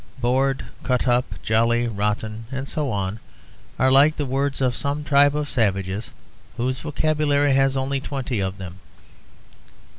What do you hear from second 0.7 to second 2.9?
'cut up,' 'jolly,' 'rotten,' and so